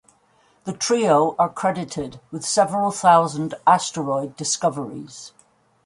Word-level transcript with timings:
The 0.63 0.73
trio 0.73 1.35
are 1.37 1.47
credited 1.49 2.19
with 2.31 2.43
several 2.43 2.89
thousand 2.89 3.53
asteroid 3.67 4.35
discoveries. 4.35 5.31